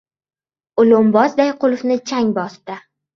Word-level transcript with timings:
Lo‘mbozday 0.91 1.51
qulfni 1.65 1.99
chang 2.13 2.33
bosdi. 2.39 2.79